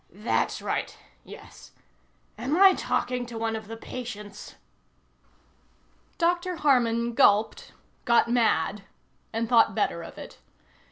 "That's 0.11 0.63
right. 0.63 0.97
Yes. 1.23 1.73
Am 2.35 2.57
I 2.57 2.73
talking 2.73 3.27
to 3.27 3.37
one 3.37 3.55
of 3.55 3.67
the 3.67 3.77
patients?" 3.77 4.55
Dr. 6.17 6.55
Harman 6.55 7.13
gulped, 7.13 7.73
got 8.03 8.27
mad, 8.27 8.81
and 9.31 9.47
thought 9.47 9.75
better 9.75 10.01
of 10.01 10.17
it. 10.17 10.39